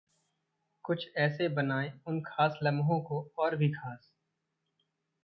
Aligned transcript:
कुछ 0.85 1.07
ऐसे 1.17 1.47
बनाएं 1.49 1.91
उन 2.07 2.21
खास 2.21 2.59
लम्हों 2.63 2.99
को 3.01 3.21
और 3.37 3.55
भी 3.55 3.69
खास 3.69 4.11